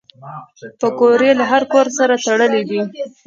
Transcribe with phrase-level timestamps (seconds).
[0.79, 2.81] پکورې له هر کور سره تړلي دي